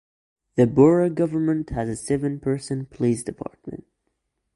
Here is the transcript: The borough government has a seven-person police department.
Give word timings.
The 0.55 0.65
borough 0.65 1.11
government 1.11 1.69
has 1.69 1.87
a 1.87 1.95
seven-person 1.95 2.87
police 2.87 3.21
department. 3.23 3.85